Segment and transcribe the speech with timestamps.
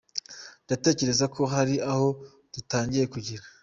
[0.65, 2.07] Ndatekereza ko hari aho
[2.53, 3.43] dutangiye kugera.”